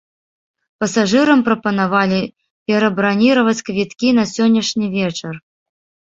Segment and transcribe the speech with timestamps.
[0.83, 2.21] Пасажырам прапанавалі
[2.71, 5.37] перабраніраваць квіткі на сённяшні вечар.